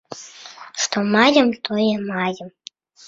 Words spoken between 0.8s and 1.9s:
Што маем, тое